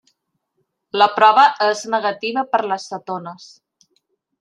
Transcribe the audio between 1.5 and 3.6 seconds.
es negativa per les cetones.